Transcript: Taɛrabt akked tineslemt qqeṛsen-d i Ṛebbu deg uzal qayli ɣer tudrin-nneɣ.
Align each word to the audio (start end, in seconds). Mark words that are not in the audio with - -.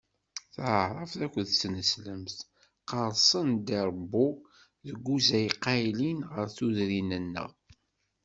Taɛrabt 0.53 1.17
akked 1.25 1.47
tineslemt 1.59 2.37
qqeṛsen-d 2.87 3.67
i 3.79 3.79
Ṛebbu 3.87 4.27
deg 4.87 5.05
uzal 5.15 5.49
qayli 5.63 6.11
ɣer 6.33 6.45
tudrin-nneɣ. 6.57 7.49